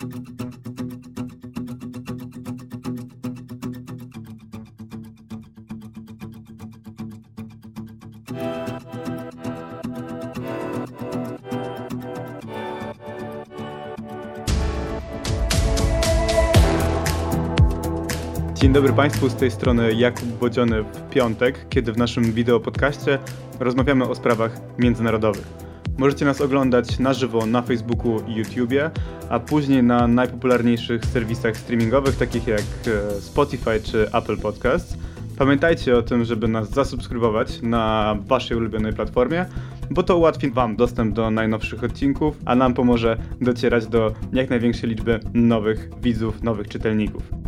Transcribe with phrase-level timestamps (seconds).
[0.00, 0.08] Dzień
[18.72, 23.18] dobry Państwu, z tej strony Jakub Bodziony w piątek, kiedy w naszym wideopodcaście
[23.58, 25.69] rozmawiamy o sprawach międzynarodowych.
[26.00, 28.90] Możecie nas oglądać na żywo na Facebooku i YouTubie,
[29.28, 34.96] a później na najpopularniejszych serwisach streamingowych, takich jak e, Spotify czy Apple Podcasts.
[35.38, 39.46] Pamiętajcie o tym, żeby nas zasubskrybować na Waszej ulubionej platformie,
[39.90, 44.90] bo to ułatwi Wam dostęp do najnowszych odcinków, a nam pomoże docierać do jak największej
[44.90, 47.39] liczby nowych widzów, nowych czytelników.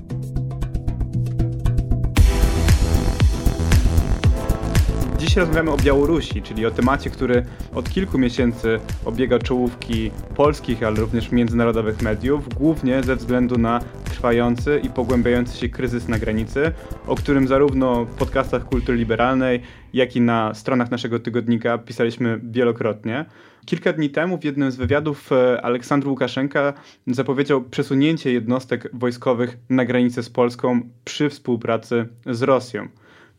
[5.33, 10.97] Dziś rozmawiamy o Białorusi, czyli o temacie, który od kilku miesięcy obiega czołówki polskich, ale
[10.97, 16.73] również międzynarodowych mediów, głównie ze względu na trwający i pogłębiający się kryzys na granicy,
[17.07, 23.25] o którym zarówno w podcastach kultury liberalnej, jak i na stronach naszego tygodnika pisaliśmy wielokrotnie.
[23.67, 26.73] Kilka dni temu w jednym z wywiadów e, Aleksandr Łukaszenka
[27.07, 32.89] zapowiedział przesunięcie jednostek wojskowych na granicę z Polską przy współpracy z Rosją.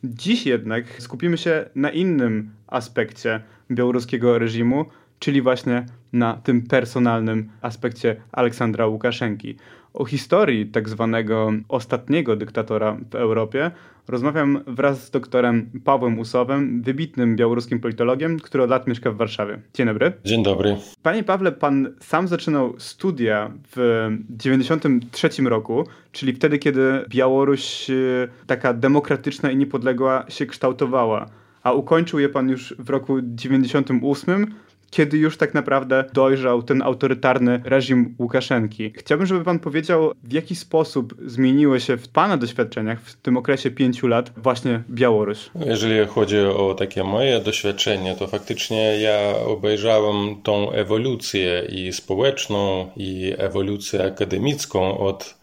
[0.04, 4.86] Dziś jednak skupimy się na innym aspekcie białoruskiego reżimu,
[5.20, 9.58] czyli właśnie na tym personalnym aspekcie Aleksandra Łukaszenki.
[9.94, 13.72] O historii tak zwanego ostatniego dyktatora w Europie
[14.08, 19.60] rozmawiam wraz z doktorem Pawłem Usowem, wybitnym białoruskim politologiem, który od lat mieszka w Warszawie.
[19.74, 20.14] Dzień dobry.
[20.26, 20.78] Dzień dobry.
[21.04, 23.76] Panie Pawle, pan sam zaczynał studia w
[24.38, 27.94] 1993 roku, czyli wtedy, kiedy Białoruś e,
[28.48, 31.26] taka demokratyczna i niepodległa się kształtowała.
[31.64, 34.48] A ukończył je pan już w roku 98
[34.94, 38.94] kiedy już tak naprawdę dojrzał ten autorytarny reżim Łukaszenki.
[38.98, 43.72] Chciałbym, żeby pan powiedział, w jaki sposób zmieniły się w pana doświadczeniach w tym okresie
[43.72, 45.50] pięciu lat właśnie Białoruś.
[45.66, 53.34] Jeżeli chodzi o takie moje doświadczenie, to faktycznie ja obejrzałem tą ewolucję i społeczną, i
[53.38, 55.43] ewolucję akademicką od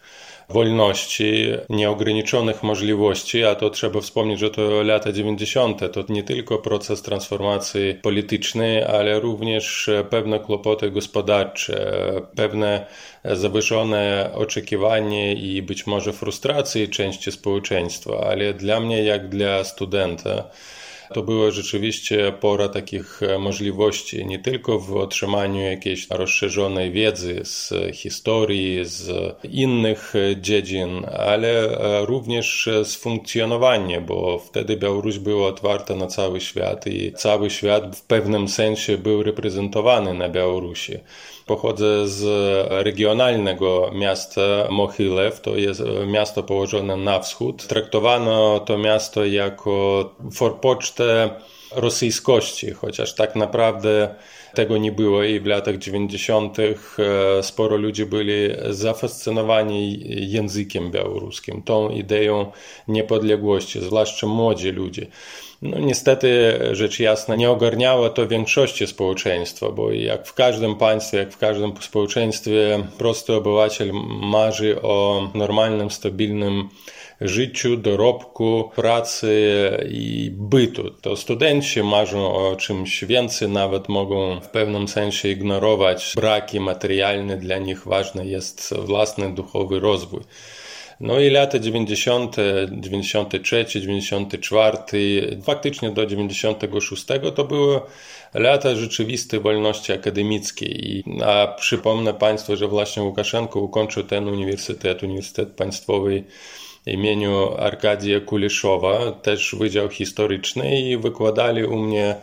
[0.52, 5.92] wolności, nieograniczonych możliwości, a to trzeba wspomnieć, że to lata 90.
[5.92, 11.92] to nie tylko proces transformacji politycznej, ale również pewne kłopoty gospodarcze,
[12.36, 12.86] pewne
[13.24, 20.50] zawyżone oczekiwanie i być może frustracje części społeczeństwa, ale dla mnie, jak dla studenta,
[21.12, 27.72] to była rzeczywiście pora takich e, możliwości, nie tylko w otrzymaniu jakiejś rozszerzonej wiedzy z
[27.94, 29.12] historii, z
[29.44, 36.40] innych e, dziedzin, ale e, również z funkcjonowania, bo wtedy Białoruś była otwarta na cały
[36.40, 40.98] świat i cały świat w pewnym sensie był reprezentowany na Białorusi.
[41.46, 42.22] Pochodzę z
[42.70, 44.40] regionalnego miasta
[44.70, 47.66] Mohylew, to jest miasto położone na wschód.
[47.66, 50.99] Traktowano to miasto jako forpocztę
[51.72, 54.14] rosyjskości, chociaż tak naprawdę
[54.54, 56.58] tego nie było i w latach 90.
[56.58, 60.00] E, sporo ludzi byli zafascynowani
[60.32, 62.52] językiem białoruskim, tą ideą
[62.88, 65.06] niepodległości, zwłaszcza młodzi ludzie.
[65.62, 71.32] No niestety, rzecz jasna, nie ogarniało to większości społeczeństwa, bo jak w każdym państwie, jak
[71.32, 73.90] w każdym społeczeństwie, prosty obywatel
[74.20, 76.68] marzy o normalnym, stabilnym
[77.20, 79.32] życiu, dorobku, pracy
[79.90, 80.90] i bytu.
[80.90, 87.58] To studenci marzą o czymś więcej, nawet mogą w pewnym sensie ignorować braki materialne, dla
[87.58, 90.20] nich ważny jest własny duchowy rozwój.
[91.00, 92.36] No i lata 90.,
[92.70, 97.04] 93, 94, faktycznie do 96
[97.34, 97.80] to były
[98.34, 101.04] lata rzeczywistej wolności akademickiej.
[101.26, 106.24] A przypomnę Państwu, że właśnie Łukaszenko ukończył ten uniwersytet, Uniwersytet Państwowy
[106.86, 112.14] imieniu Arkadija Kuliszowa, też Wydział Historyczny i wykładali u mnie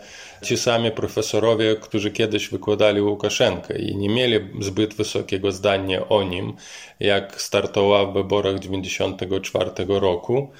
[0.43, 6.53] ci sami profesorowie, którzy kiedyś wykładali Łukaszenkę i nie mieli zbyt wysokiego zdania o nim,
[6.99, 10.51] jak startował w wyborach 1994 roku.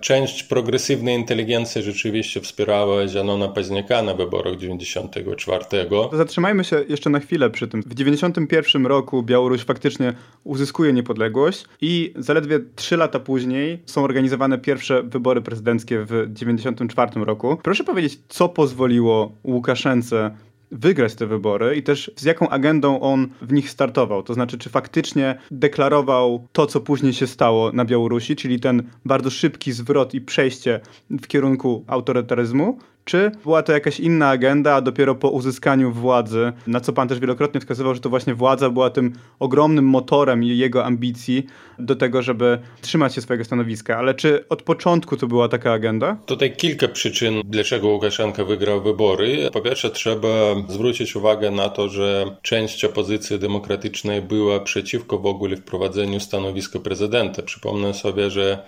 [0.00, 5.64] Część progresywnej inteligencji rzeczywiście wspierała Zianona Paźniaka na wyborach 94.
[6.12, 7.82] Zatrzymajmy się jeszcze na chwilę przy tym.
[7.82, 10.12] W 91 roku Białoruś faktycznie
[10.44, 17.56] uzyskuje niepodległość i zaledwie trzy lata później są organizowane pierwsze wybory prezydenckie w 94 roku.
[17.62, 20.30] Proszę powiedzieć, co pozwoliło Łukaszence
[20.74, 24.22] wygrać te wybory i też z jaką agendą on w nich startował.
[24.22, 29.30] To znaczy, czy faktycznie deklarował to, co później się stało na Białorusi, czyli ten bardzo
[29.30, 30.80] szybki zwrot i przejście
[31.10, 36.80] w kierunku autorytaryzmu, Czy była to jakaś inna agenda, a dopiero po uzyskaniu władzy, na
[36.80, 41.46] co pan też wielokrotnie wskazywał, że to właśnie władza była tym ogromnym motorem jego ambicji
[41.78, 43.98] do tego, żeby trzymać się swojego stanowiska.
[43.98, 46.16] Ale czy od początku to była taka agenda?
[46.26, 49.50] Tutaj kilka przyczyn, dlaczego Łukaszenka wygrał wybory.
[49.52, 50.28] Po pierwsze, trzeba
[50.68, 57.42] zwrócić uwagę na to, że część opozycji demokratycznej była przeciwko w ogóle wprowadzeniu stanowiska prezydenta.
[57.42, 58.58] Przypomnę sobie, że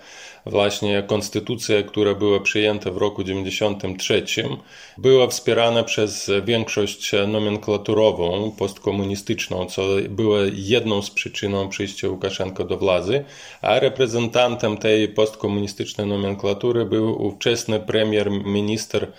[0.49, 4.25] właśnie konstytucja, która była przyjęta w roku 93,
[4.97, 13.23] była wspierana przez większość nomenklaturową, postkomunistyczną, co było jedną z przyczyną przyjścia Łukaszenko do władzy,
[13.61, 19.11] a reprezentantem tej postkomunistycznej nomenklatury był ówczesny premier minister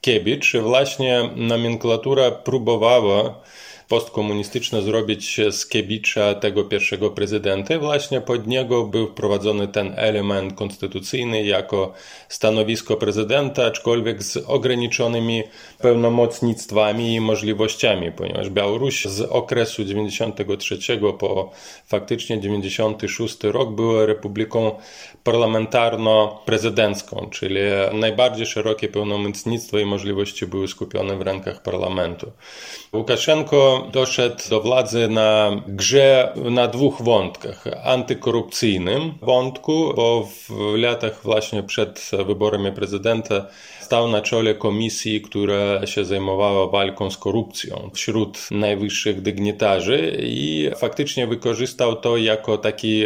[0.00, 0.56] Kiebicz.
[0.56, 3.40] Właśnie nomenklatura próbowała
[3.88, 7.78] postkomunistyczne zrobić z Kiebicza tego pierwszego prezydenta.
[7.78, 11.92] Właśnie pod niego był wprowadzony ten element konstytucyjny jako
[12.28, 15.42] stanowisko prezydenta, aczkolwiek z ograniczonymi
[15.78, 20.78] pełnomocnictwami i możliwościami, ponieważ Białoruś z okresu 93
[21.18, 21.50] po
[21.86, 24.70] faktycznie 96 rok była republiką
[25.24, 27.60] parlamentarno-prezydencką, czyli
[27.92, 32.32] najbardziej szerokie pełnomocnictwo i możliwości były skupione w rękach parlamentu.
[32.92, 37.64] Łukaszenko doszedł do władzy na grze na dwóch wątkach.
[37.84, 43.46] Antykorupcyjnym wątku, bo w latach właśnie przed wyborami prezydenta
[43.80, 51.26] stał na czele komisji, która się zajmowała walką z korupcją wśród najwyższych dygnitarzy i faktycznie
[51.26, 53.04] wykorzystał to jako taki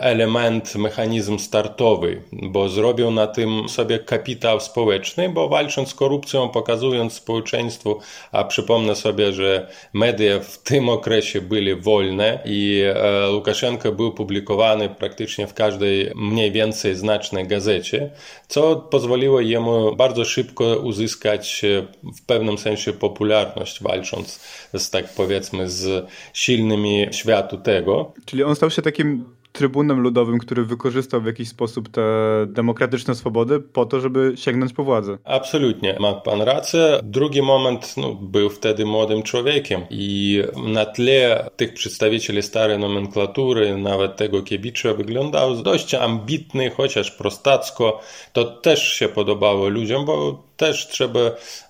[0.00, 7.12] element, mechanizm startowy, bo zrobił na tym sobie kapitał społeczny, bo walcząc z korupcją, pokazując
[7.12, 8.00] społeczeństwu,
[8.32, 14.88] a przypomnę sobie, że media w tym okresie były wolne i e, Łukaszenko był publikowany
[14.88, 18.10] praktycznie w każdej mniej więcej znacznej gazecie,
[18.48, 21.86] co pozwoliło jemu bardzo szybko uzyskać e,
[22.16, 24.40] w pewnym sensie popularność, walcząc
[24.74, 28.12] z tak powiedzmy z silnymi światu tego.
[28.24, 32.02] Czyli on stał się takim trybunem ludowym, który wykorzystał w jakiś sposób te
[32.46, 35.18] demokratyczne swobody po to, żeby sięgnąć po władzę.
[35.24, 37.00] Absolutnie, ma pan rację.
[37.02, 44.16] Drugi moment, no, był wtedy młodym człowiekiem i na tle tych przedstawicieli starej nomenklatury, nawet
[44.16, 48.00] tego Kiebicza, wyglądał dość ambitny, chociaż prostacko.
[48.32, 51.20] To też się podobało ludziom, bo też trzeba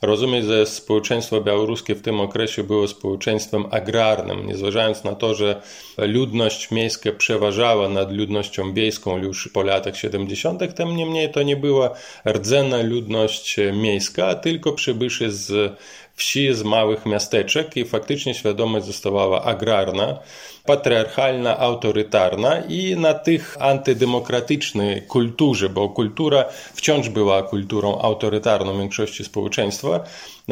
[0.02, 5.62] rozumieć, że społeczeństwo białoruskie w tym okresie było społeczeństwem agrarnym, nie zważając na to, że
[5.98, 11.90] ludność miejska przeważała nad ludnością wiejską już po latach 70., tym niemniej to nie była
[12.28, 15.72] rdzenna ludność miejska, tylko przybyszy z
[16.20, 20.18] wsi, z małych miasteczek i faktycznie świadomość zostawała agrarna,
[20.66, 26.44] patriarchalna, autorytarna i na tych antydemokratycznej kulturze, bo kultura
[26.74, 30.00] wciąż była kulturą autorytarną większości społeczeństwa,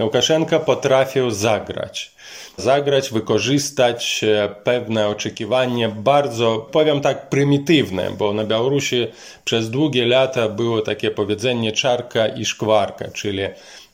[0.04, 2.10] Łukaszenka potrafił zagrać.
[2.56, 9.06] Zagrać, wykorzystać e, pewne oczekiwanie bardzo, powiem tak, prymitywne, bo na Białorusi
[9.44, 13.42] przez długie lata było takie powiedzenie czarka i szkwarka, czyli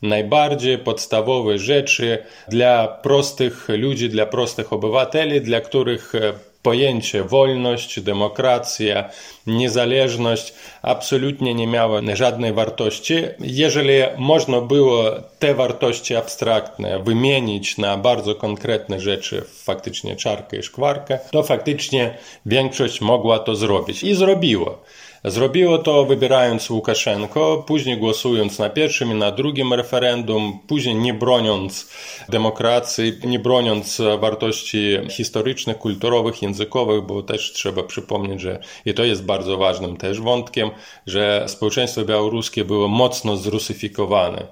[0.03, 2.19] najbardziej podstawowe rzeczy
[2.49, 6.33] dla prostych ludzi, dla prostych obywateli, dla których e,
[6.65, 9.11] pojęcie wolność, demokracja,
[9.47, 13.15] niezależność absolutnie nie miało żadnej wartości.
[13.41, 15.05] Jeżeli można było
[15.39, 22.15] te wartości abstraktne wymienić na bardzo konkretne rzeczy, faktycznie czarkę i szkwarkę, to faktycznie
[22.47, 24.83] większość mogła to zrobić i zrobiło.
[25.27, 31.91] Zrobiło to wybierając Łukaszenko, później głosując na pierwszym i na drugim referendum, później nie broniąc
[32.29, 39.25] demokracji, nie broniąc wartości historycznych, kulturowych, językowych, bo też trzeba przypomnieć, że i to jest
[39.25, 40.71] bardzo ważnym też wątkiem,
[41.07, 44.47] że społeczeństwo białoruskie było mocno zrusyfikowane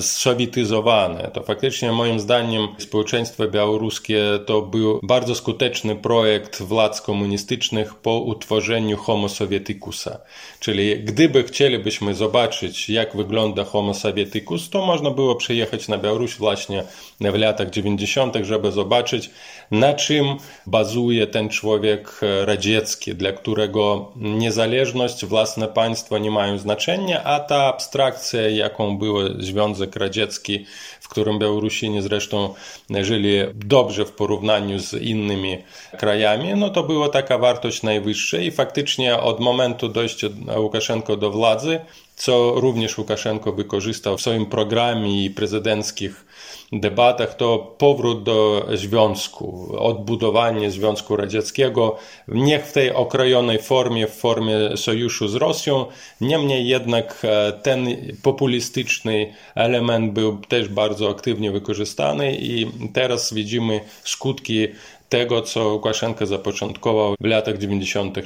[0.00, 1.30] zsowietyzowane.
[1.32, 8.96] To faktycznie moim zdaniem społeczeństwo białoruskie to był bardzo skuteczny projekt władz komunistycznych po utworzeniu
[8.96, 10.16] Homo Sovieticus'a.
[10.60, 16.84] Czyli gdyby chcielibyśmy zobaczyć, jak wygląda Homo Sovieticus, to można było przyjechać na Białoruś właśnie
[17.20, 19.30] w latach 90., żeby zobaczyć,
[19.72, 20.36] na czym
[20.66, 28.48] bazuje ten człowiek radziecki, dla którego niezależność, własne państwo nie mają znaczenia, a ta abstrakcja,
[28.48, 30.66] jaką był Związek Radziecki,
[31.00, 32.54] w którym Białorusini zresztą
[33.00, 35.58] żyli dobrze w porównaniu z innymi
[35.98, 40.26] krajami, no to była taka wartość najwyższa i faktycznie od momentu dojścia
[40.56, 41.80] Łukaszenko do władzy,
[42.16, 46.24] co również Łukaszenko wykorzystał w swoim programie i prezydenckich
[46.72, 51.96] debatach, to powrót do związku, odbudowanie Związku Radzieckiego,
[52.28, 55.86] niech w tej okrojonej formie, w formie sojuszu z Rosją.
[56.20, 57.86] Niemniej jednak e, ten
[58.22, 64.68] populistyczny element był też bardzo aktywnie wykorzystany i teraz widzimy skutki
[65.12, 68.18] tego, co Łukaszenka zapoczątkował w latach 90.,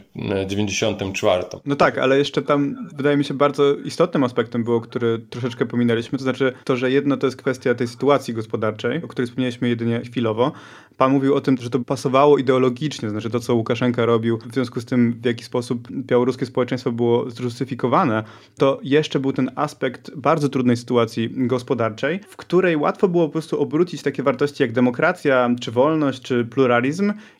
[0.46, 1.44] 94.
[1.64, 6.18] No tak, ale jeszcze tam wydaje mi się bardzo istotnym aspektem było, który troszeczkę pominęliśmy,
[6.18, 10.00] to znaczy to, że jedno to jest kwestia tej sytuacji gospodarczej, o której wspomnieliśmy jedynie
[10.00, 10.52] chwilowo.
[10.96, 14.80] Pan mówił o tym, że to pasowało ideologicznie, znaczy to, co Łukaszenka robił, w związku
[14.80, 18.24] z tym, w jaki sposób białoruskie społeczeństwo było zrusyfikowane,
[18.58, 23.60] to jeszcze był ten aspekt bardzo trudnej sytuacji gospodarczej, w której łatwo było po prostu
[23.62, 26.75] obrócić takie wartości jak demokracja, czy wolność, czy pluralizm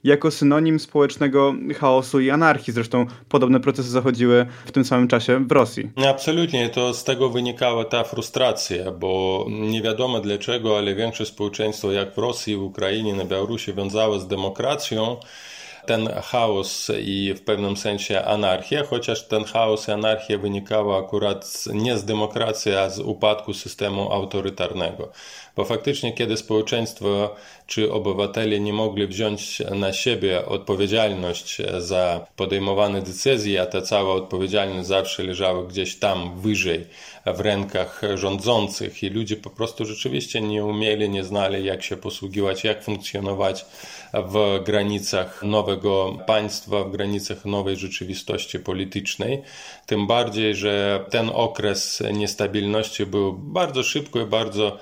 [0.04, 2.72] jako synonim społecznego chaosu i anarchii.
[2.72, 5.90] Zresztą podobne procesy zachodziły w tym samym czasie w Rosji.
[6.08, 12.14] Absolutnie, to z tego wynikała ta frustracja, bo nie wiadomo dlaczego, ale większość społeczeństwa jak
[12.14, 15.16] w Rosji, w Ukrainie, na Białorusi wiązało z demokracją
[15.86, 21.98] ten chaos i w pewnym sensie anarchia, chociaż ten chaos i anarchia wynikała akurat nie
[21.98, 25.12] z demokracji, a z upadku systemu autorytarnego.
[25.56, 27.34] Bo faktycznie, kiedy społeczeństwo
[27.66, 34.88] czy obywatele nie mogli wziąć na siebie odpowiedzialność za podejmowane decyzje, a ta cała odpowiedzialność
[34.88, 36.86] zawsze leżała gdzieś tam wyżej
[37.26, 42.64] w rękach rządzących i ludzie po prostu rzeczywiście nie umieli, nie znali jak się posługiwać,
[42.64, 43.66] jak funkcjonować
[44.12, 49.42] w granicach nowego państwa, w granicach nowej rzeczywistości politycznej.
[49.86, 54.78] Tym bardziej, że ten okres niestabilności był bardzo szybko i bardzo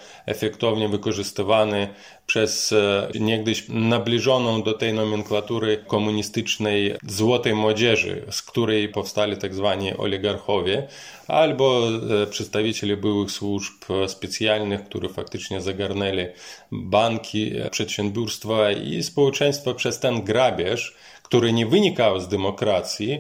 [0.65, 1.89] efektownie wykorzystywany
[2.27, 9.97] przez e, niegdyś nabliżoną do tej nomenklatury komunistycznej złotej młodzieży, z której powstali tak zwani
[9.97, 10.89] oligarchowie,
[11.29, 11.89] albo
[12.23, 13.75] e, przedstawiciele byłych służb
[14.07, 16.27] specjalnych, które faktycznie zagarnęli
[16.73, 23.19] banki, przedsiębiorstwa i społeczeństwo przez ten grabież, który nie wynikał z demokracji,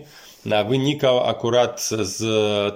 [0.68, 2.22] wynikał akurat z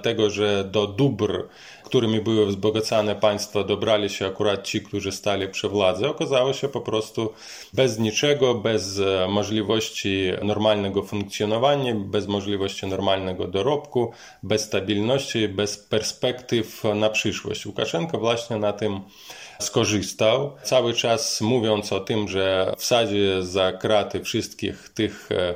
[0.01, 1.47] tego, że do dóbr
[1.89, 6.07] którymi były wzbogacane państwa, dobrali się akurat ci, którzy stali przy władzy.
[6.07, 7.33] Okazało się po prostu
[7.73, 14.11] bez niczego, bez e, możliwości normalnego funkcjonowania, bez możliwości normalnego dorobku,
[14.43, 17.65] bez stabilności, bez perspektyw na przyszłość.
[17.65, 18.99] Łukaszenko właśnie na tym
[19.59, 25.55] skorzystał, cały czas mówiąc o tym, że wsadzi za kraty wszystkich tych e,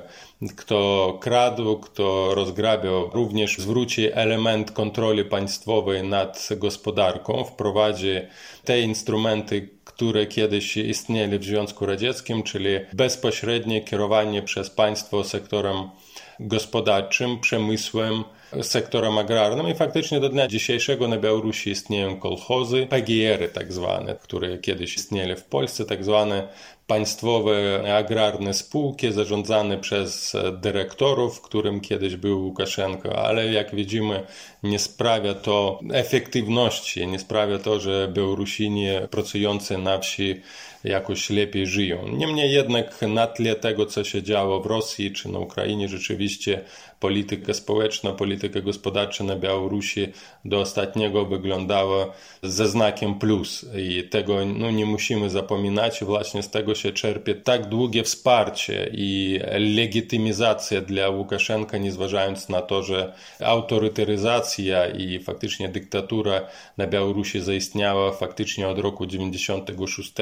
[0.50, 8.14] kto kradł, kto rozgrabiał, również zwróci element kontroli państwowej nad gospodarką, wprowadzi
[8.64, 15.90] te instrumenty, które kiedyś istnieli w Związku Radzieckim, czyli bezpośrednie kierowanie przez państwo sektorem
[16.40, 18.24] gospodarczym, przemysłem,
[18.62, 19.70] sektorem agrarnym.
[19.70, 25.36] I faktycznie do dnia dzisiejszego na Białorusi istnieją kolchozy, PGR-y tak zwane, które kiedyś istnieli
[25.36, 26.48] w Polsce, tak zwane
[26.88, 34.24] państwowe agrarne spółki zarządzane przez dyrektorów, którym kiedyś był Łukaszenko, ale jak widzimy
[34.63, 40.42] nie sprawia to efektywności, nie sprawia to, że Białorusini pracujący na wsi
[40.84, 42.08] jakoś lepiej żyją.
[42.08, 46.62] Niemniej jednak na tle tego, co się działo w Rosji czy na Ukrainie, rzeczywiście
[47.03, 50.07] polityka społeczna, polityka gospodarcza na Białorusi
[50.45, 52.05] do ostatniego wyglądała
[52.43, 56.03] ze znakiem plus i tego no, nie musimy zapominać.
[56.03, 59.39] Właśnie z tego się czerpie tak długie wsparcie i
[59.75, 66.41] legitymizacja dla Łukaszenka, nie zważając na to, że autorytaryzacja i faktycznie dyktatura
[66.77, 70.13] na Białorusi zaistniała faktycznie od roku 96.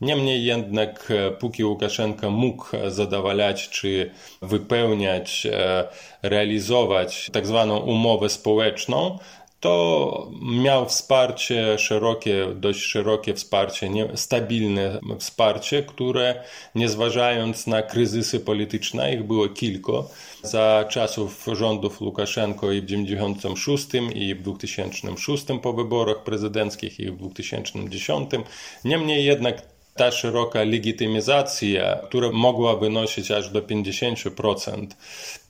[0.00, 4.10] Niemniej jednak póki Łukaszenka mógł zadowalać czy
[4.42, 5.88] wypełniać e,
[6.22, 9.18] realizować tak zwaną umowę społeczną,
[9.60, 16.42] to miał wsparcie szerokie, dość szerokie wsparcie, nie, stabilne wsparcie, które
[16.74, 19.92] nie zważając na kryzysy polityczne, ich było kilka,
[20.42, 27.16] za czasów rządów Łukaszenko i w 1996 i w 2006 po wyborach prezydenckich i w
[27.16, 28.30] 2010.
[28.84, 29.62] Niemniej jednak
[29.98, 34.86] ta szeroka legitymizacja, która mogła wynosić aż do 50%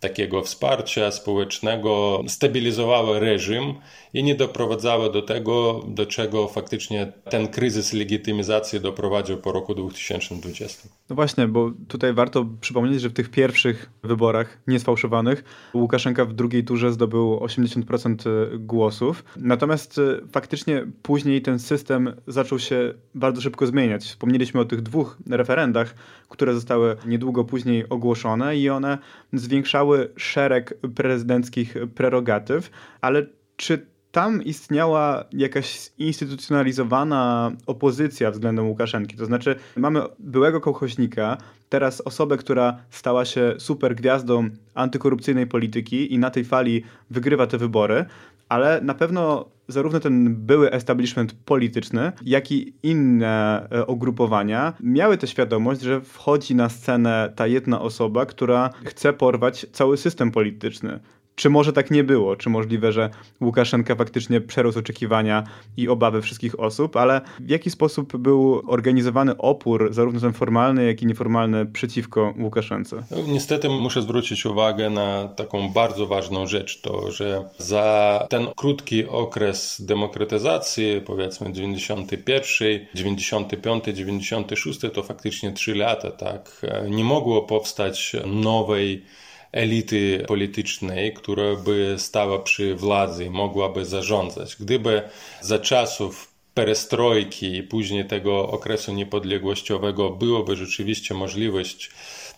[0.00, 3.74] takiego wsparcia społecznego, stabilizowała reżim
[4.14, 10.88] i nie doprowadzała do tego, do czego faktycznie ten kryzys legitymizacji doprowadził po roku 2020.
[11.10, 16.64] No właśnie, bo tutaj warto przypomnieć, że w tych pierwszych wyborach niesfałszowanych Łukaszenka w drugiej
[16.64, 19.24] turze zdobył 80% głosów.
[19.36, 20.02] Natomiast e,
[20.32, 24.04] faktycznie później ten system zaczął się bardzo szybko zmieniać.
[24.04, 25.94] Wspomnieliśmy o tych dwóch referendach,
[26.28, 28.98] które zostały niedługo później ogłoszone i one
[29.32, 33.26] zwiększały szereg prezydenckich prerogatyw, ale
[33.56, 39.16] czy tam istniała jakaś instytucjonalizowana opozycja względem Łukaszenki.
[39.16, 46.18] To znaczy, mamy byłego kołchoźnika, teraz osobę, która stała się super gwiazdą antykorupcyjnej polityki i
[46.18, 48.04] na tej fali wygrywa te wybory,
[48.48, 55.26] ale na pewno zarówno ten były establishment polityczny, jak i inne e, ugrupowania miały tę
[55.26, 61.00] świadomość, że wchodzi na scenę ta jedna osoba, która chce porwać cały system polityczny.
[61.38, 62.36] Czy może tak nie było?
[62.36, 65.44] Czy możliwe, że Łukaszenka faktycznie przerósł oczekiwania
[65.76, 71.02] i obawy wszystkich osób, ale w jaki sposób był organizowany opór, zarówno ten formalny, jak
[71.02, 73.02] i nieformalny, przeciwko Łukaszence?
[73.10, 79.06] No, niestety muszę zwrócić uwagę na taką bardzo ważną rzecz, to że za ten krótki
[79.06, 89.04] okres demokratyzacji, powiedzmy 91, 95, 96, to faktycznie 3 lata, tak, nie mogło powstać nowej
[89.52, 94.56] elity politycznej, która by stała przy władzy i mogłaby zarządzać.
[94.60, 95.02] Gdyby
[95.40, 101.90] za czasów perestrojki i później tego okresu niepodległościowego byłoby rzeczywiście możliwość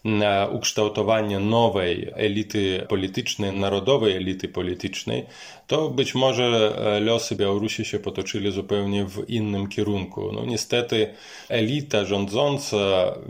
[0.05, 5.27] na ukształtowanie nowej elity politycznej, narodowej elity politycznej,
[5.67, 10.33] to być może e, losy Białorusi się potoczyli zupełnie w innym kierunku.
[10.33, 11.15] No niestety
[11.49, 12.77] elita rządząca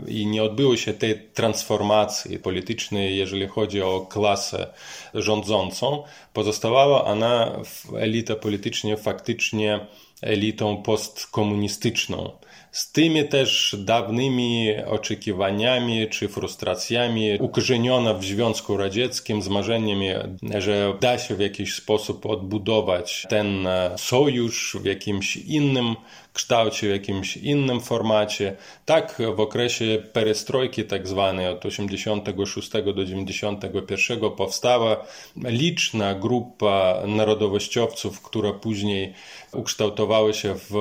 [0.07, 4.67] i nie odbyło się tej transformacji politycznej, jeżeli chodzi o klasę
[5.13, 7.59] rządzącą, pozostawała ona
[7.97, 9.79] elita politycznie faktycznie
[10.21, 12.31] elitą postkomunistyczną
[12.71, 20.09] z tymi też dawnymi oczekiwaniami czy frustracjami, ukorzeniona w Związku Radzieckim, z marzeniami,
[20.57, 25.95] że da się w jakiś sposób odbudować ten sojusz w jakimś innym
[26.33, 28.55] kształcie, w jakimś innym formacie.
[28.85, 35.05] Tak w okresie perestrojki tak zwanej od 86 do 91 powstała
[35.43, 39.13] liczna grupa narodowościowców, która później
[39.53, 40.73] ukształtowała się w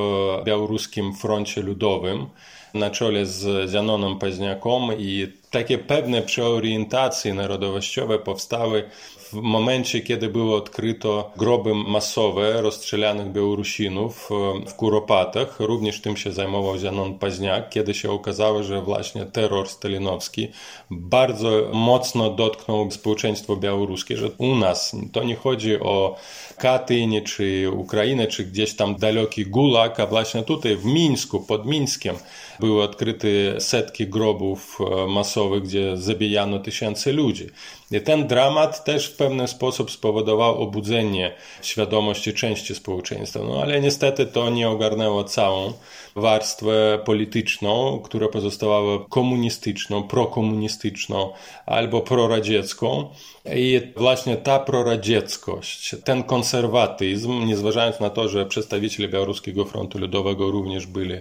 [0.44, 2.26] białoruskim froncie ludowym
[2.74, 8.84] na czele z Zanonem Paźniaką i takie pewne przeorientacje narodowościowe powstały
[9.32, 16.32] w momencie, kiedy było odkryto groby masowe rozstrzelanych Białorusinów e, w Kuropatach, również tym się
[16.32, 20.48] zajmował Zianon Paźniak, kiedy się okazało, że właśnie terror stalinowski
[20.90, 26.16] bardzo mocno dotknął społeczeństwo białoruskie, że u nas to nie chodzi o
[26.58, 32.16] Katyń, czy Ukrainę, czy gdzieś tam daleki Gulag, a właśnie tutaj w Mińsku, pod Mińskiem
[32.60, 33.28] były odkryte
[33.60, 35.06] setki grobów e,
[35.40, 37.46] masowych, gdzie zabijano tysiące ludzi.
[37.90, 43.40] I ten dramat też w pewien sposób spowodował obudzenie świadomości części społeczeństwa.
[43.42, 45.72] No ale niestety to nie ogarnęło całą
[46.16, 51.32] warstwę polityczną, która pozostawała komunistyczną, prokomunistyczną
[51.66, 53.08] albo proradziecką.
[53.54, 60.50] I właśnie ta proradzieckość, ten konserwatyzm, nie zważając na to, że przedstawiciele Białoruskiego Frontu Ludowego
[60.50, 61.14] również byli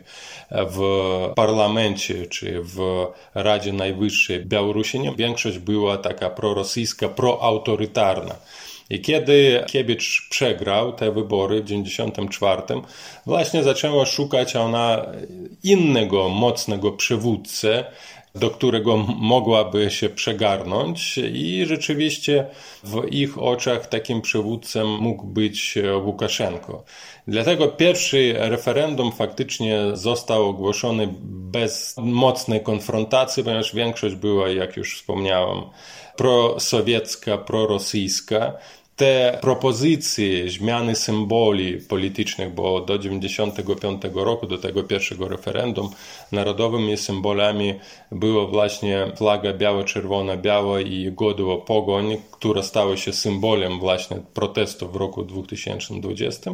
[0.52, 0.80] w
[1.36, 8.36] parlamencie czy w Radzie Najwyższej Białorusi, większość była taka prorosyjska, proautorytarna.
[8.90, 12.82] I kiedy Kiebicz przegrał te wybory w 1994,
[13.26, 15.06] właśnie zaczęła szukać ona
[15.64, 17.86] innego mocnego przywódcę,
[18.36, 22.46] do którego mogłaby się przegarnąć, i rzeczywiście
[22.84, 26.84] w ich oczach takim przywódcą mógł być Łukaszenko.
[27.28, 31.14] Dlatego pierwszy referendum faktycznie został ogłoszony
[31.52, 35.62] bez mocnej konfrontacji, ponieważ większość była, jak już wspomniałem,
[36.18, 38.54] prosowiecka, prorosyjska
[39.00, 45.90] te propozycje zmiany symboli politycznych, bo do 1995 roku, do tego pierwszego referendum,
[46.32, 47.74] narodowymi symbolami
[48.12, 54.96] była właśnie flaga biało-czerwona, biała i godło pogoń, która stała się symbolem właśnie protestu w
[54.96, 56.54] roku 2020.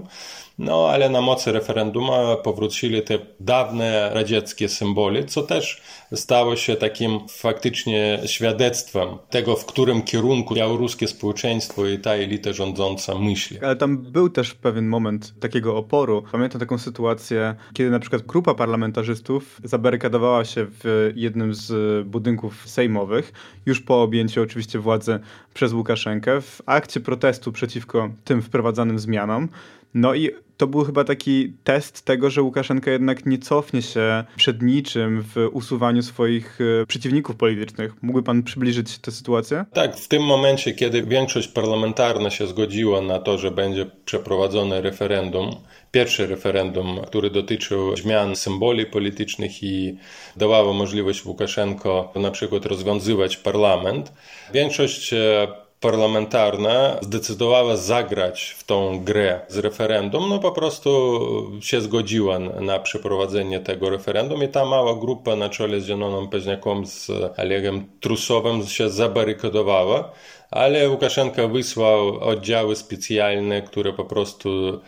[0.58, 5.82] No ale na mocy referenduma powrócili te dawne radzieckie symbole, co też
[6.14, 13.20] stało się takim faktycznie świadectwem tego, w którym kierunku białoruskie społeczeństwo i ta elita rządząca
[13.20, 13.60] myśli.
[13.60, 16.24] Ale tam był też pewien moment takiego oporu.
[16.32, 23.34] Pamiętam taką sytuację, kiedy na przykład grupa parlamentarzystów zabarykadowała się w jednym z budynków sejmowych,
[23.66, 25.20] już po objęciu oczywiście władzy
[25.54, 29.50] przez Łukaszenkę, w akcie protestu przeciwko tym wprowadzanym zmianom.
[29.94, 34.62] No i to był chyba taki test tego, że Łukaszenka jednak nie cofnie się przed
[34.62, 38.04] niczym w usuwaniu swoich e, przeciwników politycznych.
[38.04, 39.66] Mógłby pan przybliżyć tę sytuację?
[39.74, 45.56] Tak, w tym momencie, kiedy większość parlamentarna się zgodziła na to, że będzie przeprowadzone referendum,
[45.92, 49.98] pierwsze referendum, które dotyczył zmian symboli politycznych i
[50.38, 54.14] dawało możliwość Łukaszenko na przykład rozwiązywać parlament,
[54.54, 55.48] większość e,
[55.80, 61.22] parlamentarna zdecydowała zagrać w tą grę z referendum, no po prostu
[61.62, 66.86] się zgodziła na przeprowadzenie tego referendum i ta mała grupa na czele z Zieloną Peźniaką,
[66.86, 70.12] z Olegiem Trusowym się zabarykadowała,
[70.52, 74.82] ale Łukaszenka wysłał oddziały specjalne, które po prostu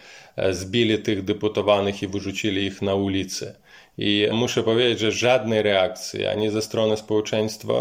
[0.51, 3.55] zbili tych deputowanych i wyrzucili ich na ulicę.
[3.97, 7.73] I muszę powiedzieć, że żadnej reakcji ani ze strony społeczeństwa,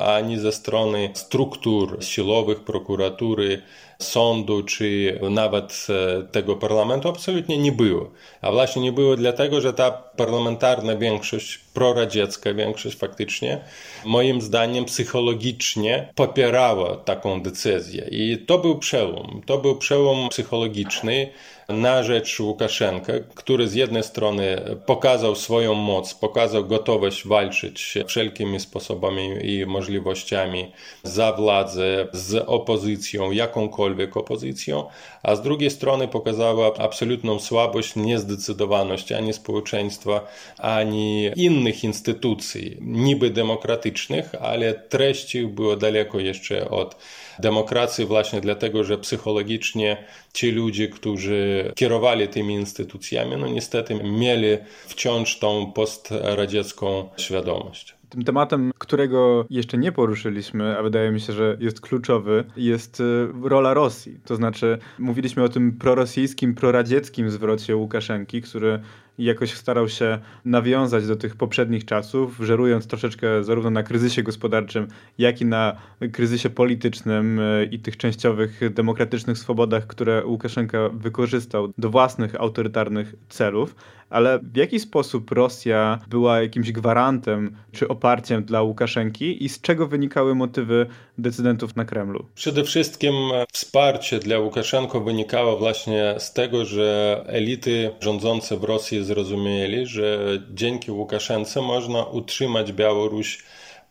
[0.00, 3.62] ani ze strony struktur siłowych, prokuratury,
[3.98, 5.86] sądu, czy nawet
[6.32, 8.10] tego parlamentu absolutnie nie było.
[8.40, 13.60] A właśnie nie było dlatego, że ta parlamentarna większość, proradziecka większość faktycznie,
[14.04, 18.08] moim zdaniem psychologicznie popierała taką decyzję.
[18.10, 19.42] I to był przełom.
[19.46, 21.30] To był przełom psychologiczny
[21.72, 29.30] na rzecz Łukaszenka, który z jednej strony pokazał swoją moc, pokazał gotowość walczyć wszelkimi sposobami
[29.42, 34.84] i możliwościami za władzę, z opozycją, jakąkolwiek opozycją,
[35.22, 40.26] a z drugiej strony pokazała absolutną słabość, niezdecydowaność ani społeczeństwa,
[40.58, 46.96] ani innych instytucji, niby demokratycznych, ale treści było daleko jeszcze od
[47.38, 49.96] demokracji właśnie dlatego, że psychologicznie
[50.32, 58.00] ci ludzie, którzy kierowali tymi instytucjami, no niestety mieli wciąż tą postradziecką świadomość.
[58.10, 63.28] Tym tematem, którego jeszcze nie poruszyliśmy, a wydaje mi się, że jest kluczowy, jest y,
[63.42, 64.20] rola Rosji.
[64.24, 68.80] To znaczy, mówiliśmy o tym prorosyjskim, proradzieckim zwrocie Łukaszenki, który
[69.24, 75.40] jakoś starał się nawiązać do tych poprzednich czasów, żerując troszeczkę zarówno na kryzysie gospodarczym, jak
[75.40, 75.76] i na
[76.12, 83.74] kryzysie politycznym y, i tych częściowych demokratycznych swobodach, które Łukaszenka wykorzystał do własnych autorytarnych celów.
[84.10, 89.86] Ale w jaki sposób Rosja była jakimś gwarantem czy oparciem dla Łukaszenki i z czego
[89.86, 90.86] wynikały motywy
[91.18, 92.26] decydentów na Kremlu?
[92.34, 93.14] Przede wszystkim
[93.52, 100.18] wsparcie dla Łukaszenko wynikało właśnie z tego, że elity rządzące w Rosji zrozumieli, że
[100.54, 103.42] dzięki Łukaszence można utrzymać Białoruś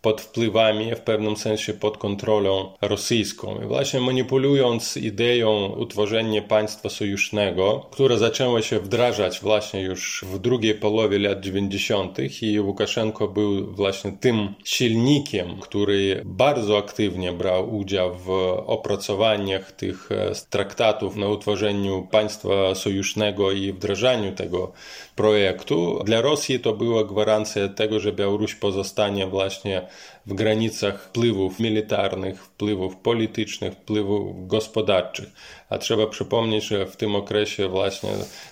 [0.02, 3.62] pod wpływami, w pewnym sensie pod kontrolą rosyjską.
[3.64, 10.76] I właśnie manipulując ideą utworzenia państwa sojusznego, które zaczęło się wdrażać właśnie już w drugiej
[10.76, 12.18] połowie lat 90.
[12.42, 18.30] i Łukaszenko był właśnie tym silnikiem, który bardzo aktywnie brał udział w
[18.66, 20.10] opracowaniach tych
[20.50, 24.72] traktatów na utworzeniu państwa sojusznego i wdrażaniu tego
[25.16, 26.04] projektu.
[26.06, 29.89] Dla Rosji to była gwarancja tego, że Białoruś pozostanie właśnie
[30.26, 35.30] w granicach wpływów militarnych, wpływów politycznych, wpływów gospodarczych.
[35.70, 38.10] A trzeba przypomnieć, że w tym okresie właśnie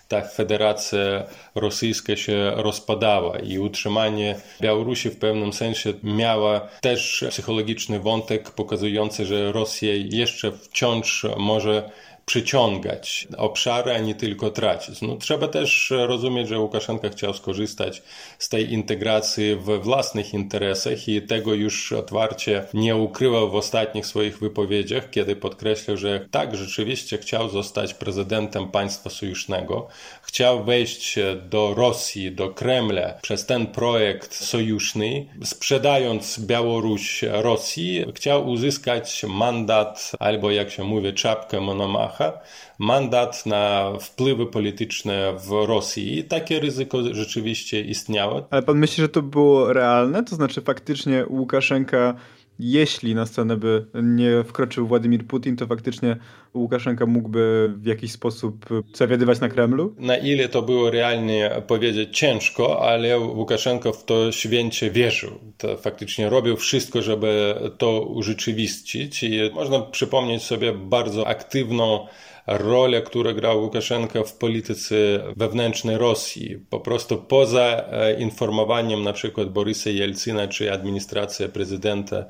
[0.07, 1.23] ta federacja
[1.55, 9.51] rosyjska się rozpadała i utrzymanie Białorusi w pewnym sensie miała też psychologiczny wątek pokazujący, że
[9.51, 11.89] Rosja jeszcze wciąż może
[12.27, 15.01] przyciągać obszary, a nie tylko tracić.
[15.01, 18.01] No, trzeba też rozumieć, że Łukaszenka chciał skorzystać
[18.39, 24.39] z tej integracji we własnych interesach i tego już otwarcie nie ukrywał w ostatnich swoich
[24.39, 29.87] wypowiedziach, kiedy podkreślał, że tak, rzeczywiście chciał zostać prezydentem państwa sojusznego,
[30.21, 31.15] chciał wejść
[31.49, 40.51] do Rosji, do Kremla przez ten projekt sojuszny, sprzedając Białoruś Rosji, chciał uzyskać mandat, albo
[40.51, 41.61] jak się mówi, czapkę
[42.79, 46.19] Mandat na wpływy polityczne w Rosji.
[46.19, 48.47] I takie ryzyko rzeczywiście istniało.
[48.49, 50.23] Ale pan myśli, że to było realne?
[50.23, 52.15] To znaczy faktycznie Łukaszenka
[52.59, 56.15] jeśli na scenę by nie wkroczył Władimir Putin, to faktycznie
[56.53, 59.95] Łukaszenka mógłby w jakiś sposób zawiadywać na Kremlu?
[59.99, 65.31] Na ile to było realnie powiedzieć ciężko, ale Łukaszenko w to święcie wierzył.
[65.57, 72.07] To faktycznie robił wszystko, żeby to urzeczywistnić i można przypomnieć sobie bardzo aktywną
[72.47, 74.95] rolę, którą grał Łukaszenko w polityce
[75.35, 76.59] wewnętrznej Rosji.
[76.69, 82.25] Po prostu poza e, informowaniem na przykład Borysa Jelcyna czy administracja prezydenta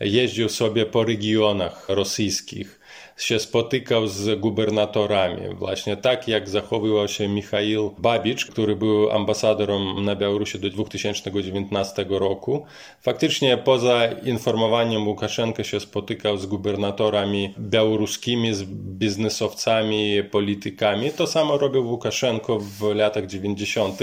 [0.00, 2.77] jeździł sobie po regionach rosyjskich
[3.18, 5.54] się spotykał z gubernatorami.
[5.54, 12.66] Właśnie tak jak zachowywał się Michail Babicz, który był ambasadorem na Białorusi do 2019 roku.
[13.00, 18.64] Faktycznie poza informowaniem Łukaszenka się spotykał z gubernatorami białoruskimi, z
[18.98, 21.10] biznesowcami, politykami.
[21.10, 23.98] To samo robił Łukaszenko w latach 90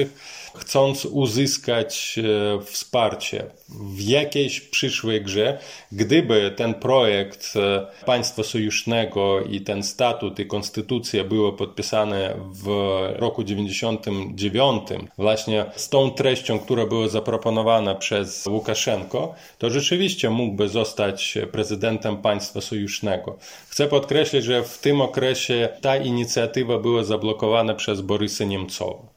[0.58, 5.60] chcąc uzyskać e, wsparcie w jakiejś przyszłej grze,
[5.92, 12.68] gdyby ten projekt e, państwa sojusznego i ten statut i konstytucja były podpisane w
[13.16, 14.82] roku 99,
[15.18, 22.62] właśnie z tą treścią, która była zaproponowana przez Łukaszenko, to rzeczywiście mógłby zostać prezydentem państwa
[22.62, 23.38] sojusznego.
[23.70, 29.15] Chcę podkreślić, że w tym okresie ta inicjatywa była zablokowana przez Borysa Niemcowa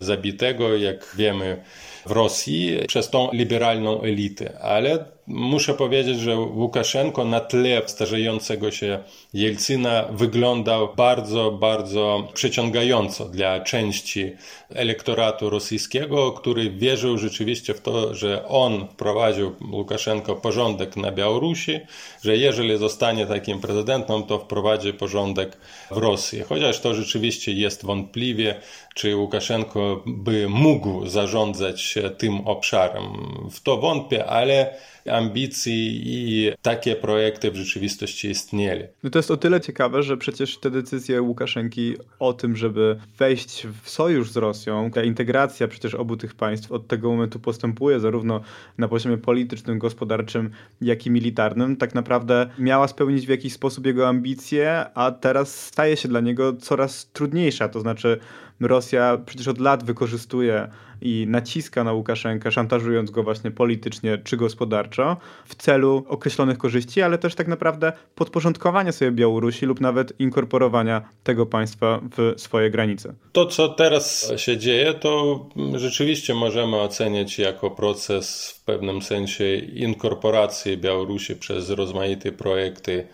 [0.00, 1.62] zabitego, jak wiemy,
[2.06, 4.58] w Rosji przez tą liberalną elitę.
[4.60, 8.98] Ale muszę powiedzieć, że Łukaszenko na tle starzejącego się
[9.34, 14.32] Jelcyna wyglądał bardzo, bardzo przyciągająco dla części
[14.70, 21.80] elektoratu rosyjskiego, który wierzył rzeczywiście w to, że on wprowadził Łukaszenko porządek na Białorusi,
[22.22, 25.56] że jeżeli zostanie takim prezydentem, to wprowadzi porządek
[25.90, 26.42] w Rosji.
[26.48, 28.54] Chociaż to rzeczywiście jest wątpliwie,
[28.94, 33.04] czy Łukaszenko by mógł zarządzać tym obszarem.
[33.50, 34.74] W to wątpię, ale
[35.08, 38.84] ambicji i takie projekty w rzeczywistości istnieli.
[39.02, 43.66] No to jest o tyle ciekawe, że przecież te decyzje Łukaszenki o tym, żeby wejść
[43.82, 48.40] w sojusz z Rosją, ta integracja przecież obu tych państw od tego momentu postępuje zarówno
[48.78, 54.08] na poziomie politycznym, gospodarczym, jak i militarnym, tak naprawdę miała spełnić w jakiś sposób jego
[54.08, 58.18] ambicje, a teraz staje się dla niego coraz trudniejsza, to znaczy
[58.60, 60.68] Rosja przecież od lat wykorzystuje
[61.00, 67.18] i naciska na Łukaszenkę, szantażując go właśnie politycznie czy gospodarczo w celu określonych korzyści, ale
[67.18, 73.14] też tak naprawdę podporządkowania sobie Białorusi lub nawet inkorporowania tego państwa w swoje granice.
[73.32, 75.40] To, co teraz się dzieje, to
[75.74, 83.06] rzeczywiście możemy oceniać jako proces w pewnym sensie inkorporacji Białorusi przez rozmaite projekty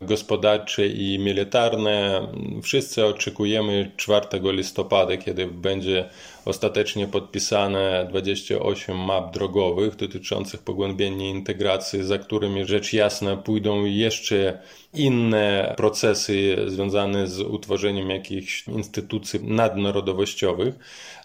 [0.00, 2.26] gospodarcze i militarne.
[2.62, 6.08] Wszyscy oczekujemy 4 listopada, kiedy będzie
[6.44, 14.58] ostatecznie podpisane 28 map drogowych dotyczących pogłębienia integracji, za którymi rzecz jasna pójdą jeszcze
[14.94, 20.74] inne procesy związane z utworzeniem jakichś instytucji nadnarodowościowych.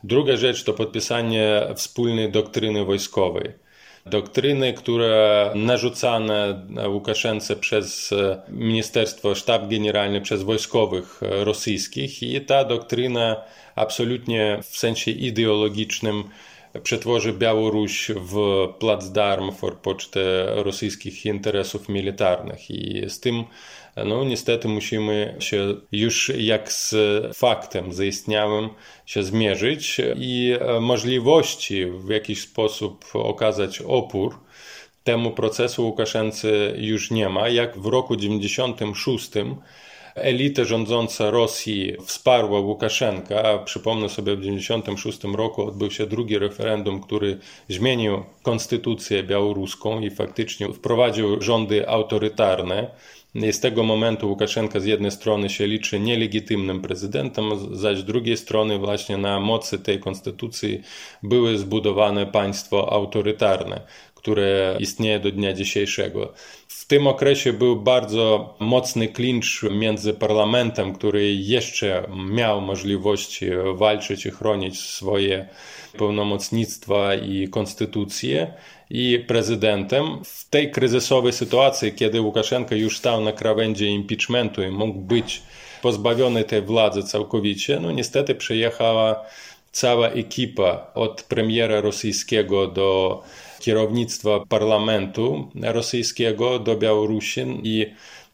[0.03, 3.62] Druga rzecz to podpisanie wspólnej doktryny wojskowej
[4.05, 12.23] doktryny, które narzucane Łukaszence przez e, Ministerstwo Sztab Generalny, przez wojskowych e, rosyjskich.
[12.23, 13.35] I ta doktryna
[13.75, 16.23] absolutnie w sensie ideologicznym
[16.83, 23.43] przetworzy Białoruś w placdarm for pocztę rosyjskich interesów militarnych i z tym
[24.05, 26.95] no niestety musimy się już jak z
[27.38, 28.69] faktem zaistniałym
[29.05, 34.36] się zmierzyć i możliwości w jakiś sposób okazać opór
[35.03, 37.49] temu procesu Łukaszence już nie ma.
[37.49, 39.31] Jak w roku 96
[40.15, 43.58] elita rządząca Rosji wsparła Łukaszenka.
[43.65, 47.38] Przypomnę sobie, w 1996 roku odbył się drugi referendum, który
[47.69, 52.88] zmienił konstytucję białoruską i faktycznie wprowadził rządy autorytarne.
[53.36, 57.45] I z tego momentu Łukaszenka z jednej strony się liczy nielegitymnym prezydentem,
[57.78, 60.82] zaś z drugiej strony właśnie na mocy tej konstytucji
[61.23, 63.82] były zbudowane państwo autorytarne,
[64.23, 66.33] które istnieje do dnia dzisiejszego.
[66.67, 74.31] W tym okresie był bardzo mocny klincz między parlamentem, który jeszcze miał możliwości walczyć i
[74.31, 75.47] chronić swoje
[75.97, 78.53] pełnomocnictwa i konstytucje,
[78.89, 80.05] i prezydentem.
[80.25, 85.41] W tej kryzysowej sytuacji, kiedy Łukaszenko już stał na krawędzi impeachmentu i mógł być
[85.81, 89.25] pozbawiony tej władzy całkowicie, no niestety przyjechała
[89.71, 93.21] cała ekipa od premiera rosyjskiego do
[93.63, 97.86] kierownictwa parlamentu rosyjskiego do Białorusi i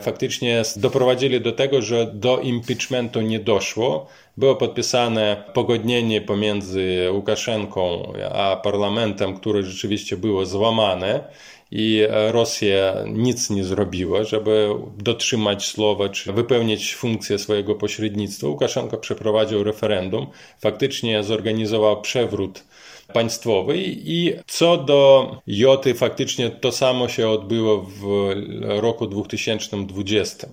[0.02, 4.08] faktycznie doprowadzili do tego, że do impeachmentu nie doszło.
[4.38, 11.24] Było podpisane pogodnienie pomiędzy Łukaszenką a parlamentem, które rzeczywiście było złamane
[11.72, 18.48] i Rosja nic nie zrobiła, żeby dotrzymać słowa czy wypełnić funkcję swojego pośrednictwa.
[18.48, 20.28] Łukaszenko przeprowadził referendum,
[20.60, 22.63] faktycznie zorganizował przewrót
[23.13, 30.48] państwowy i co do Joty faktycznie to samo się odbyło w roku 2020.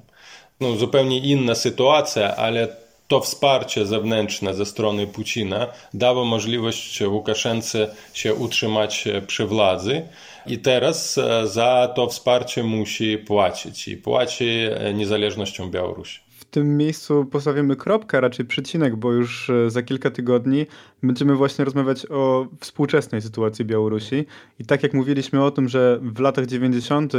[0.61, 2.69] No, zupełnie inna sytuacja, ale
[3.09, 10.03] to wsparcie zewnętrzne ze strony Putina dało możliwość Łukaszence się utrzymać przy władzy
[10.47, 14.47] i teraz za to wsparcie musi płacić i płaci
[14.95, 16.26] niezależnością Białorusi.
[16.57, 20.67] Tym miejscu postawimy kropkę, raczej przecinek, bo już e, za kilka tygodni
[21.03, 24.27] będziemy właśnie rozmawiać o współczesnej sytuacji Białorusi.
[24.59, 27.13] I tak jak mówiliśmy o tym, że w latach 90.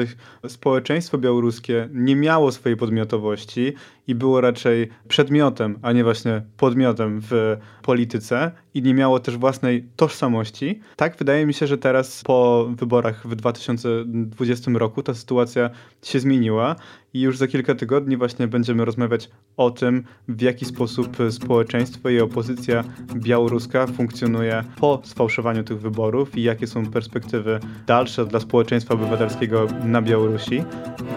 [0.48, 3.74] społeczeństwo białoruskie nie miało swojej podmiotowości
[4.08, 9.90] i było raczej przedmiotem, a nie właśnie podmiotem w polityce i nie miało też własnej
[9.96, 10.80] tożsamości.
[10.96, 15.70] Tak wydaje mi się, że teraz po wyborach w 2020 roku ta sytuacja
[16.04, 16.76] się zmieniła
[17.18, 22.20] i już za kilka tygodni właśnie będziemy rozmawiać o tym, w jaki sposób społeczeństwo i
[22.20, 22.84] opozycja
[23.16, 30.02] białoruska funkcjonuje po sfałszowaniu tych wyborów i jakie są perspektywy dalsze dla społeczeństwa obywatelskiego na
[30.02, 30.64] Białorusi.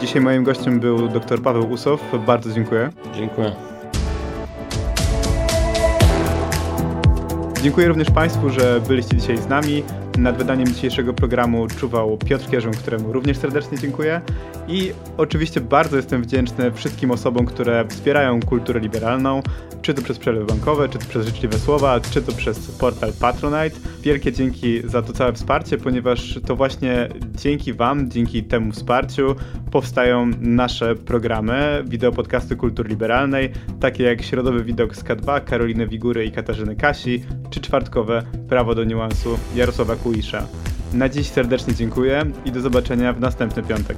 [0.00, 2.00] Dzisiaj moim gościem był dr Paweł Usow.
[2.26, 2.90] Bardzo dziękuję.
[3.16, 3.52] Dziękuję.
[7.62, 9.82] Dziękuję również Państwu, że byliście dzisiaj z nami.
[10.20, 14.20] Nad wydaniem dzisiejszego programu czuwał Piotr Kierzyn, któremu również serdecznie dziękuję.
[14.68, 19.42] I oczywiście bardzo jestem wdzięczny wszystkim osobom, które wspierają kulturę liberalną,
[19.82, 23.76] czy to przez przelewy bankowe, czy to przez życzliwe słowa, czy to przez portal Patronite.
[24.02, 29.36] Wielkie dzięki za to całe wsparcie, ponieważ to właśnie dzięki Wam, dzięki temu wsparciu
[29.70, 36.32] powstają nasze programy, wideopodcasty kultury liberalnej, takie jak Środowy Widok z K2, Karoliny Wigury i
[36.32, 40.46] Katarzyny Kasi, czy czwartkowe Prawo do Niuansu Jarosława Kuisza.
[40.92, 43.96] Na dziś serdecznie dziękuję i do zobaczenia w następny piątek.